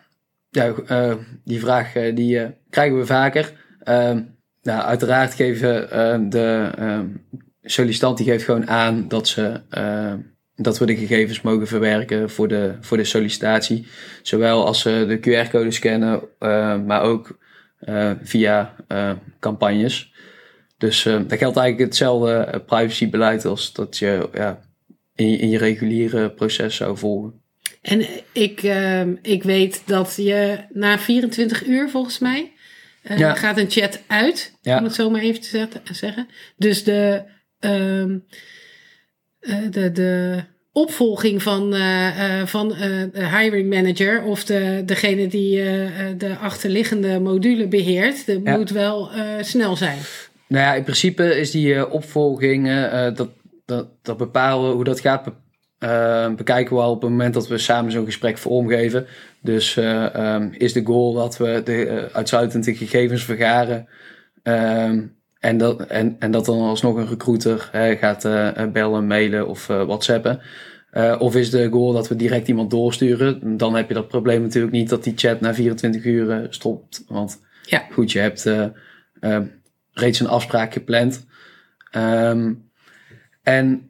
ja 0.50 0.74
uh, 0.90 1.14
die 1.44 1.60
vraag 1.60 1.96
uh, 1.96 2.16
die 2.16 2.40
uh, 2.40 2.48
krijgen 2.70 2.98
we 2.98 3.06
vaker. 3.06 3.54
Ehm, 3.84 4.22
nou, 4.62 4.82
uiteraard 4.82 5.34
geven 5.34 5.92
ehm, 5.92 6.30
de 6.30 6.72
ehm, 6.78 7.08
sollicitant 7.64 8.18
die 8.18 8.26
geeft 8.26 8.44
gewoon 8.44 8.68
aan 8.68 9.08
dat, 9.08 9.28
ze, 9.28 9.62
dat 10.56 10.78
we 10.78 10.86
de 10.86 10.96
gegevens 10.96 11.42
mogen 11.42 11.68
verwerken 11.68 12.30
voor 12.30 12.48
de, 12.48 12.76
voor 12.80 12.98
de 12.98 13.04
sollicitatie. 13.04 13.88
Zowel 14.22 14.66
als 14.66 14.82
ze 14.82 15.06
de 15.08 15.20
QR-code 15.20 15.72
scannen, 15.72 16.22
maar 16.86 17.02
ook 17.02 17.38
via 18.24 18.76
campagnes. 19.40 20.14
Dus 20.78 21.04
dat 21.04 21.38
geldt 21.38 21.58
eigenlijk 21.58 21.80
hetzelfde 21.80 22.64
privacybeleid 22.66 23.46
als 23.46 23.74
dat 23.74 23.98
je 23.98 24.30
ja, 24.34 24.60
in, 25.20 25.40
in 25.40 25.50
je 25.50 25.58
reguliere 25.58 26.30
proces 26.30 26.76
zou 26.76 26.98
volgen. 26.98 27.34
En 27.82 28.06
ik, 28.32 28.64
uh, 28.64 29.02
ik 29.22 29.44
weet 29.44 29.82
dat 29.86 30.16
je 30.18 30.60
na 30.74 31.00
24 31.00 31.66
uur 31.66 31.90
volgens 31.90 32.20
mij 32.20 32.52
uh, 33.04 33.18
ja. 33.18 33.36
gaat 33.36 33.58
een 33.58 33.70
chat 33.70 34.02
uit. 34.08 34.54
Ja. 34.62 34.78
Om 34.78 34.84
het 34.84 34.94
zo 34.94 35.10
maar 35.10 35.22
even 35.22 35.42
te 35.42 35.68
zeggen. 35.92 36.28
Dus 36.58 36.84
de, 36.84 37.24
uh, 37.60 38.06
de, 39.70 39.92
de 39.92 40.40
opvolging 40.72 41.44
van, 41.44 41.76
uh, 41.76 42.46
van 42.46 42.68
de 42.68 43.38
hiring 43.38 43.70
manager 43.70 44.24
of 44.24 44.46
de, 44.46 44.84
degene 44.86 45.28
die 45.28 45.64
de 46.18 46.36
achterliggende 46.42 47.20
module 47.20 47.68
beheert, 47.68 48.26
dat 48.26 48.40
ja. 48.44 48.58
moet 48.58 48.70
wel 48.70 49.10
snel 49.42 49.76
zijn. 49.76 49.98
Nou 50.48 50.64
ja, 50.64 50.74
in 50.74 50.84
principe 50.84 51.40
is 51.40 51.52
die 51.52 51.90
opvolging, 51.90 52.68
dat, 53.16 53.30
dat, 53.70 53.88
dat 54.02 54.18
bepalen 54.18 54.72
hoe 54.72 54.84
dat 54.84 55.00
gaat, 55.00 55.28
uh, 55.80 56.34
bekijken 56.34 56.76
we 56.76 56.82
al 56.82 56.92
op 56.92 57.02
het 57.02 57.10
moment 57.10 57.34
dat 57.34 57.48
we 57.48 57.58
samen 57.58 57.92
zo'n 57.92 58.06
gesprek 58.06 58.38
vormgeven. 58.38 59.06
Dus 59.42 59.76
uh, 59.76 60.36
um, 60.36 60.54
is 60.58 60.74
de 60.74 60.86
goal 60.86 61.14
dat 61.14 61.38
we 61.38 61.62
de, 61.64 61.86
uh, 61.86 62.16
uitsluitend 62.16 62.64
de 62.64 62.76
gegevens 62.76 63.24
vergaren. 63.24 63.88
Um, 64.44 65.18
en, 65.40 65.58
dat, 65.58 65.82
en, 65.82 66.16
en 66.20 66.32
dat 66.32 66.46
dan 66.46 66.60
alsnog 66.60 66.96
een 66.96 67.08
recruiter 67.08 67.70
gaat 68.00 68.22
bellen, 68.74 69.08
mailen 69.08 69.48
of 69.48 69.68
whatsappen. 69.68 70.42
of 71.20 71.36
is 71.36 71.50
de 71.50 71.70
goal 71.70 71.94
dat 71.94 72.08
we 72.08 72.16
direct 72.16 72.48
iemand 72.48 72.72
doorsturen. 72.72 73.58
Dan 73.58 73.76
heb 73.76 73.88
je 73.88 73.94
dat 73.94 74.08
probleem 74.08 74.42
natuurlijk 74.42 74.74
niet 74.74 74.90
dat 74.90 75.04
die 75.04 75.14
chat 75.16 75.42
na 75.42 75.54
24 75.54 76.06
uur 76.06 76.48
stopt. 76.50 77.04
Want 77.08 77.42
ja. 77.64 77.86
goed, 77.92 78.12
je 78.12 78.20
hebt 78.20 78.50
reeds 79.92 80.20
een 80.20 80.28
afspraak 80.28 80.74
gepland. 80.74 81.26
Um, 81.96 82.69
en 83.42 83.90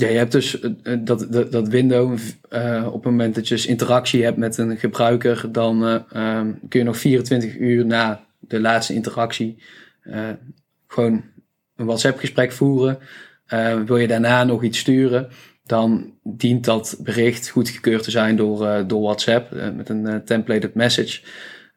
ja, 0.00 0.08
je 0.08 0.16
hebt 0.16 0.32
dus 0.32 0.60
uh, 0.60 0.70
dat, 1.00 1.26
dat, 1.30 1.52
dat 1.52 1.68
window, 1.68 2.18
uh, 2.52 2.86
op 2.86 2.94
het 2.94 3.04
moment 3.04 3.34
dat 3.34 3.48
je 3.48 3.54
dus 3.54 3.66
interactie 3.66 4.24
hebt 4.24 4.36
met 4.36 4.58
een 4.58 4.76
gebruiker, 4.76 5.48
dan 5.52 5.82
um, 6.16 6.58
kun 6.68 6.80
je 6.80 6.82
nog 6.82 6.98
24 6.98 7.56
uur 7.56 7.86
na 7.86 8.24
de 8.38 8.60
laatste 8.60 8.94
interactie 8.94 9.62
gewoon 10.86 11.24
een 11.76 11.86
WhatsApp 11.86 12.18
gesprek 12.18 12.52
voeren. 12.52 12.98
wil 13.86 13.96
je 13.96 14.06
daarna 14.06 14.44
nog 14.44 14.62
iets 14.62 14.78
sturen, 14.78 15.28
dan 15.64 16.12
dient 16.22 16.64
dat 16.64 16.96
bericht 17.02 17.48
goedgekeurd 17.48 18.02
te 18.02 18.10
zijn 18.10 18.36
door, 18.36 18.84
door 18.86 19.02
WhatsApp 19.02 19.74
met 19.76 19.88
een 19.88 20.24
templated 20.24 20.74
message. 20.74 21.20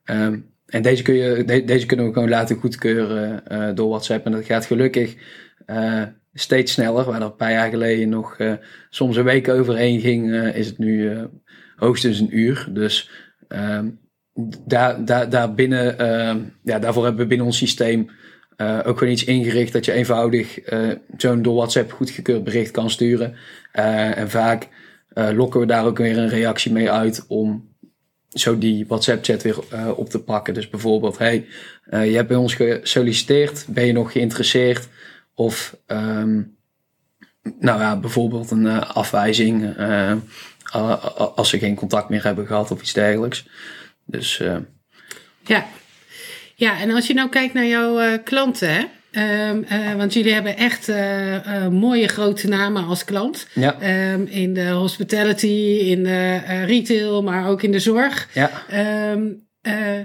Um, 0.05 0.49
en 0.65 0.81
deze, 0.81 1.03
kun 1.03 1.13
je, 1.13 1.43
de, 1.43 1.63
deze 1.63 1.85
kunnen 1.85 2.05
we 2.05 2.13
gewoon 2.13 2.29
laten 2.29 2.55
goedkeuren 2.55 3.43
door 3.75 3.89
WhatsApp. 3.89 4.25
En 4.25 4.31
dat 4.31 4.45
gaat 4.45 4.65
gelukkig 4.65 5.15
steeds 6.33 6.71
sneller. 6.71 7.05
Waar 7.05 7.19
dat 7.19 7.29
een 7.29 7.35
paar 7.35 7.51
jaar 7.51 7.69
geleden 7.69 8.09
nog 8.09 8.39
uh, 8.39 8.53
soms 8.89 9.15
een 9.15 9.23
week 9.23 9.49
overheen 9.49 9.99
ging, 9.99 10.29
uh, 10.29 10.55
is 10.55 10.67
het 10.67 10.77
nu 10.77 11.11
uh, 11.11 11.23
hoogstens 11.75 12.19
een 12.19 12.37
uur. 12.37 12.67
Dus 12.69 13.09
ehm, 13.47 13.89
daar, 14.65 15.05
daar, 15.05 15.29
daar 15.29 15.53
binnen, 15.53 15.99
ehm, 15.99 16.39
ja, 16.63 16.79
daarvoor 16.79 17.03
hebben 17.03 17.21
we 17.21 17.27
binnen 17.27 17.45
ons 17.45 17.57
systeem 17.57 18.09
ook 18.85 18.97
gewoon 18.97 19.13
iets 19.13 19.23
ingericht 19.23 19.73
dat 19.73 19.85
je 19.85 19.91
eenvoudig 19.91 20.59
zo'n 21.17 21.41
door 21.41 21.55
WhatsApp 21.55 21.91
goedgekeurd 21.91 22.43
bericht 22.43 22.71
kan 22.71 22.89
sturen. 22.89 23.35
en 23.71 24.29
vaak 24.29 24.67
lokken 25.13 25.59
we 25.59 25.65
daar 25.65 25.85
ook 25.85 25.97
weer 25.97 26.17
een 26.17 26.29
reactie 26.29 26.71
mee 26.71 26.91
uit 26.91 27.25
om 27.27 27.69
zo 28.29 28.57
die 28.57 28.85
WhatsApp-chat 28.87 29.41
weer 29.41 29.95
op 29.95 30.09
te 30.09 30.23
pakken. 30.23 30.53
Dus 30.53 30.69
bijvoorbeeld, 30.69 31.17
hey, 31.17 31.45
je 31.89 32.15
hebt 32.15 32.27
bij 32.27 32.37
ons 32.37 32.53
gesolliciteerd, 32.53 33.65
ben 33.67 33.85
je 33.85 33.93
nog 33.93 34.11
geïnteresseerd? 34.11 34.87
Of 35.43 35.77
um, 35.87 36.57
nou 37.59 37.79
ja, 37.79 37.99
bijvoorbeeld 37.99 38.51
een 38.51 38.65
uh, 38.65 38.81
afwijzing 38.95 39.77
uh, 39.79 40.13
als 41.35 41.49
ze 41.49 41.59
geen 41.59 41.75
contact 41.75 42.09
meer 42.09 42.23
hebben 42.23 42.47
gehad 42.47 42.71
of 42.71 42.81
iets 42.81 42.93
dergelijks. 42.93 43.47
Dus 44.05 44.39
uh, 44.39 44.57
ja. 45.45 45.67
Ja, 46.55 46.79
en 46.79 46.91
als 46.91 47.07
je 47.07 47.13
nou 47.13 47.29
kijkt 47.29 47.53
naar 47.53 47.65
jouw 47.65 48.19
klanten, 48.23 48.73
hè? 48.73 48.85
Ehm, 49.11 49.63
eh, 49.63 49.93
want 49.95 50.13
jullie 50.13 50.33
hebben 50.33 50.57
echt 50.57 50.89
eh, 50.89 51.35
eh, 51.35 51.71
mooie 51.71 52.07
grote 52.07 52.47
namen 52.47 52.85
als 52.85 53.05
klant. 53.05 53.47
Ja. 53.53 53.79
Ehm, 53.79 54.25
in 54.25 54.53
de 54.53 54.69
hospitality, 54.69 55.79
in 55.79 56.03
de 56.03 56.41
eh, 56.45 56.65
retail, 56.65 57.23
maar 57.23 57.47
ook 57.47 57.61
in 57.61 57.71
de 57.71 57.79
zorg. 57.79 58.29
Ja. 58.33 58.65
Ehm, 58.69 59.27
eh, 59.61 59.99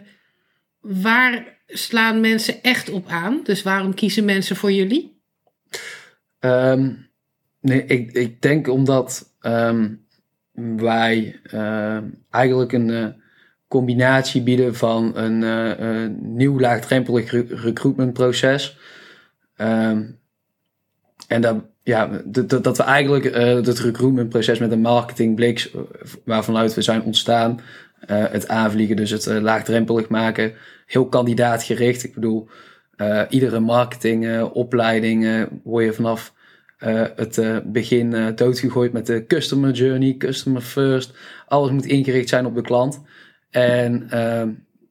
waar 0.80 1.58
slaan 1.66 2.20
mensen 2.20 2.62
echt 2.62 2.90
op 2.90 3.08
aan? 3.08 3.40
Dus 3.44 3.62
waarom 3.62 3.94
kiezen 3.94 4.24
mensen 4.24 4.56
voor 4.56 4.72
jullie? 4.72 5.15
Ehm, 6.46 6.92
nee, 7.60 7.84
ik, 7.84 8.12
ik 8.12 8.42
denk 8.42 8.68
omdat 8.68 9.34
ehm, 9.40 9.88
wij 10.76 11.40
ehm, 11.42 12.04
eigenlijk 12.30 12.72
een 12.72 12.90
eh, 12.90 13.06
combinatie 13.68 14.42
bieden 14.42 14.74
van 14.74 15.16
een 15.16 15.42
eh, 15.42 16.04
eh, 16.04 16.10
nieuw 16.20 16.60
laagdrempelig 16.60 17.30
re- 17.30 17.46
recruitmentproces. 17.48 18.78
En 21.26 21.40
dat, 21.40 21.64
ja, 21.82 22.22
dat, 22.24 22.76
we 22.76 22.82
eigenlijk 22.82 23.24
eh, 23.24 23.54
het 23.54 23.78
recruitmentproces 23.78 24.58
met 24.58 24.72
een 24.72 24.80
marketingblik 24.80 25.70
waarvanuit 26.24 26.74
we 26.74 26.82
zijn 26.82 27.02
ontstaan, 27.02 27.60
eh, 28.00 28.24
het 28.30 28.48
aanvliegen, 28.48 28.96
dus 28.96 29.10
het 29.10 29.26
eh, 29.26 29.40
laagdrempelig 29.40 30.08
maken, 30.08 30.52
heel 30.86 31.08
kandidaatgericht. 31.08 32.04
Ik 32.04 32.14
bedoel, 32.14 32.48
eh, 32.96 33.22
iedere 33.28 33.60
marketingopleiding 33.60 35.24
eh 35.24 35.42
word 35.64 35.84
je 35.84 35.92
vanaf 35.92 36.34
eh, 36.76 37.04
het 37.16 37.38
eh, 37.38 37.56
begin 37.64 38.14
eh, 38.14 38.26
doodgegooid 38.34 38.92
met 38.92 39.06
de 39.06 39.26
customer 39.26 39.70
journey, 39.70 40.14
customer 40.16 40.60
first. 40.62 41.16
Alles 41.46 41.70
moet 41.70 41.86
ingericht 41.86 42.28
zijn 42.28 42.46
op 42.46 42.54
de 42.54 42.62
klant. 42.62 43.02
En 43.50 44.06
ehm, 44.10 44.50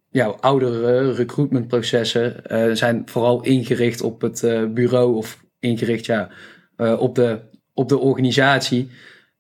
ja, 0.10 0.26
oudere 0.26 1.14
recruitmentprocessen 1.14 2.42
zijn 2.78 3.02
vooral 3.06 3.44
ingericht 3.44 4.02
op 4.02 4.22
het 4.22 4.42
bureau 4.74 5.16
of 5.16 5.44
ingericht 5.60 6.06
ja, 6.06 6.30
op, 6.78 7.16
de, 7.16 7.40
op 7.74 7.90
de 7.90 7.98
organisatie. 7.98 8.90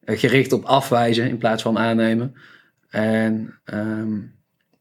gericht 0.05 0.51
op 0.51 0.63
afwijzen 0.63 1.29
in 1.29 1.37
plaats 1.37 1.61
van 1.61 1.77
aannemen. 1.77 2.35
En 2.89 3.59
ehm, 3.63 4.19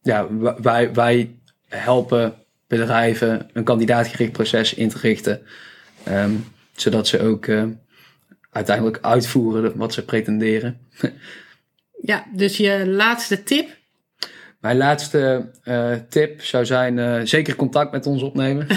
ja, 0.02 0.26
wij, 0.62 0.94
wij 0.94 1.38
helpen 1.68 2.34
bedrijven 2.66 3.48
een 3.52 3.64
kandidaatgericht 3.64 4.32
proces 4.32 4.74
in 4.74 4.88
te 4.88 4.98
richten. 4.98 5.40
ehm, 6.04 6.32
zodat 6.76 7.08
ze 7.08 7.20
ook 7.20 7.46
eh, 7.46 7.64
uiteindelijk 8.50 8.98
uitvoeren 9.00 9.76
wat 9.76 9.92
ze 9.92 10.04
pretenderen. 10.04 10.78
Ja, 12.06 12.26
dus 12.34 12.56
je 12.56 12.86
laatste 12.86 13.42
tip. 13.42 13.68
Mijn 14.60 14.76
laatste 14.76 15.50
eh, 15.62 15.92
tip 16.08 16.42
zou 16.42 16.66
zijn 16.66 16.98
eh, 16.98 17.20
zeker 17.22 17.56
contact 17.56 17.92
met 17.92 18.06
ons 18.06 18.22
opnemen. 18.22 18.66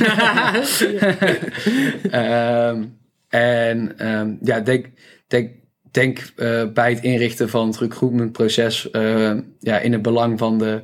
Ehm, 2.11 2.85
en 3.29 3.97
ehm, 3.97 4.35
ja, 4.41 4.59
denk, 4.59 4.85
denk, 5.27 5.51
denk 5.91 6.33
bij 6.73 6.89
het 6.93 7.03
inrichten 7.03 7.49
van 7.49 7.67
het 7.67 7.77
recruitmentproces 7.77 8.87
ja, 9.59 9.79
in 9.79 9.91
het 9.91 10.01
belang 10.01 10.39
van 10.39 10.57
de, 10.57 10.81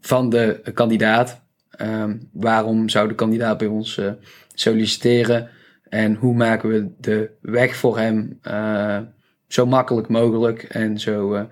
van 0.00 0.30
de 0.30 0.60
kandidaat. 0.74 1.47
Ehm, 1.78 2.18
waarom 2.32 2.88
zou 2.88 3.08
de 3.08 3.14
kandidaat 3.14 3.58
bij 3.58 3.66
ons 3.66 3.98
eh, 3.98 4.12
solliciteren? 4.54 5.50
En 5.88 6.14
hoe 6.14 6.34
maken 6.34 6.68
we 6.68 6.90
de 6.98 7.30
weg 7.40 7.76
voor 7.76 7.98
hem 7.98 8.38
eh, 8.42 9.00
zo 9.46 9.66
makkelijk 9.66 10.08
mogelijk 10.08 10.62
en 10.62 10.98
zo 11.00 11.34
eh, 11.34 11.44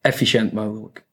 efficiënt 0.00 0.52
mogelijk? 0.52 1.04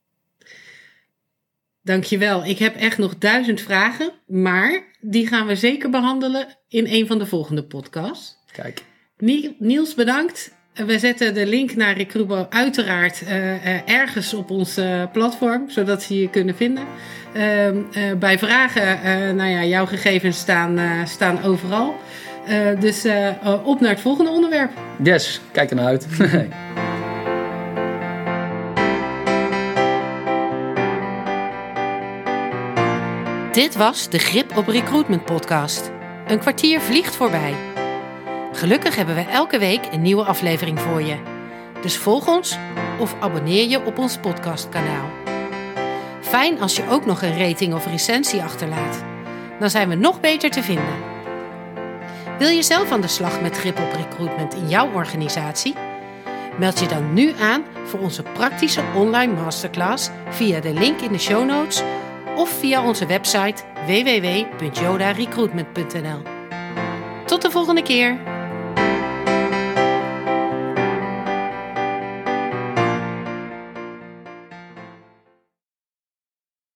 Dankjewel. 1.82 2.46
Ik 2.46 2.58
heb 2.58 2.76
echt 2.76 2.98
nog 2.98 3.18
duizend 3.18 3.62
vragen, 3.62 4.12
maar 4.28 4.84
die 5.02 5.28
gaan 5.28 5.48
we 5.48 5.56
zeker 5.56 5.90
behandelen 5.90 6.58
in 6.68 6.86
een 6.88 7.08
van 7.08 7.18
de 7.20 7.26
volgende 7.26 7.64
podcasts. 7.64 8.38
Kijk. 8.52 8.84
Nie- 9.18 9.56
Niels, 9.60 9.94
bedankt. 9.94 10.56
We 10.86 11.00
zetten 11.00 11.34
de 11.34 11.46
link 11.46 11.76
naar 11.76 11.98
Recrubo 11.98 12.46
uiteraard 12.50 13.24
eh, 13.24 13.76
eh, 13.76 13.82
ergens 13.86 14.34
op 14.34 14.50
ons 14.50 14.78
eh, 14.78 15.04
platform, 15.12 15.70
zodat 15.70 16.04
ze 16.04 16.20
je 16.20 16.30
kunnen 16.30 16.56
vinden. 16.56 16.84
Ehm, 17.34 17.78
eh, 17.92 18.14
bij 18.20 18.40
vragen, 18.40 19.02
eh, 19.02 19.34
nou 19.34 19.50
ja, 19.50 19.64
jouw 19.64 19.86
gegevens 19.86 20.38
staan, 20.38 20.78
eh, 20.78 21.06
staan 21.06 21.44
overal. 21.44 21.96
Eh, 22.48 22.80
dus 22.80 23.06
op 23.64 23.80
naar 23.80 23.90
het 23.90 24.00
volgende 24.00 24.32
onderwerp. 24.32 24.72
Yes, 25.04 25.42
kijk 25.52 25.70
er 25.70 25.76
naar 25.76 25.86
uit. 25.86 26.08
Dit 33.52 33.76
was 33.76 34.10
de 34.10 34.20
Grip 34.20 34.58
op 34.58 34.68
Recruitment 34.68 35.26
podcast. 35.26 35.92
Een 36.28 36.40
kwartier 36.40 36.82
vliegt 36.82 37.16
voorbij. 37.16 37.54
Gelukkig 38.58 38.96
hebben 38.96 39.16
we 39.16 39.22
elke 39.22 39.60
week 39.60 39.88
een 39.92 40.02
nieuwe 40.02 40.24
aflevering 40.24 40.80
voor 40.80 41.02
je. 41.02 41.18
Dus 41.82 41.98
volg 41.98 42.28
ons 42.28 42.58
of 43.00 43.16
abonneer 43.20 43.70
je 43.70 43.86
op 43.86 43.98
ons 43.98 44.18
podcastkanaal. 44.18 45.10
Fijn 46.22 46.62
als 46.62 46.76
je 46.76 46.90
ook 46.90 47.06
nog 47.06 47.22
een 47.22 47.38
rating 47.38 47.74
of 47.74 47.88
recensie 47.88 48.42
achterlaat. 48.42 49.04
Dan 49.60 49.70
zijn 49.70 49.90
we 49.90 49.96
nog 49.96 50.20
beter 50.20 50.50
te 50.50 50.64
vinden. 50.64 50.96
Wil 52.38 52.50
je 52.50 52.64
zelf 52.64 52.92
aan 52.92 53.02
de 53.02 53.08
slag 53.08 53.42
met 53.42 53.58
grip 53.58 53.80
op 53.80 53.94
recruitment 53.94 54.54
in 54.54 54.70
jouw 54.70 54.92
organisatie? 54.94 55.76
Meld 56.60 56.80
je 56.80 56.88
dan 56.88 57.14
nu 57.14 57.34
aan 57.40 57.64
voor 57.84 58.00
onze 58.00 58.24
praktische 58.24 58.82
online 58.96 59.34
masterclass 59.34 60.10
via 60.30 60.60
de 60.60 60.74
link 60.74 61.02
in 61.02 61.12
de 61.12 61.20
show 61.20 61.46
notes 61.46 61.84
of 62.36 62.50
via 62.50 62.86
onze 62.86 63.06
website 63.06 63.64
www.jodarecruitment.nl. 63.86 66.22
Tot 67.26 67.42
de 67.42 67.52
volgende 67.52 67.84
keer! 67.84 68.37